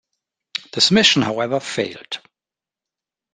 [0.73, 2.19] This mission, however, failed.